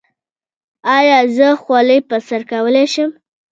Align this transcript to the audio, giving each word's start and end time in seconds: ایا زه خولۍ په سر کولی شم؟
ایا 0.97 1.19
زه 1.35 1.47
خولۍ 1.61 1.99
په 2.09 2.17
سر 2.27 2.41
کولی 2.51 2.85
شم؟ 2.93 3.09